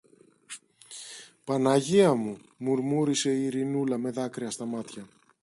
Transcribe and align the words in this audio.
Παναγία 1.43 2.13
μου! 2.13 2.37
μουρμούρισε 2.57 3.31
η 3.31 3.43
Ειρηνούλα 3.45 3.97
με 3.97 4.09
δάκρυα 4.11 4.49
στα 4.49 4.65
μάτια. 4.65 5.05